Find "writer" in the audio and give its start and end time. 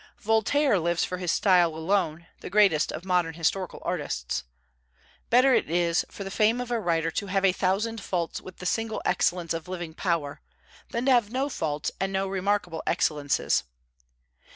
6.79-7.11